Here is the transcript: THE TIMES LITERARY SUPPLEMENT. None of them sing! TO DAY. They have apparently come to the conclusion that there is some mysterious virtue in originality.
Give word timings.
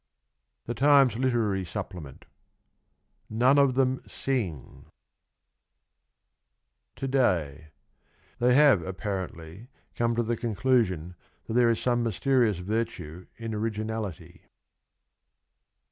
THE 0.65 0.73
TIMES 0.73 1.15
LITERARY 1.19 1.63
SUPPLEMENT. 1.63 2.25
None 3.29 3.59
of 3.59 3.75
them 3.75 4.01
sing! 4.07 4.87
TO 6.95 7.07
DAY. 7.07 7.67
They 8.39 8.55
have 8.55 8.81
apparently 8.81 9.67
come 9.93 10.15
to 10.15 10.23
the 10.23 10.35
conclusion 10.35 11.13
that 11.45 11.53
there 11.53 11.69
is 11.69 11.79
some 11.79 12.01
mysterious 12.01 12.57
virtue 12.57 13.27
in 13.37 13.53
originality. 13.53 14.41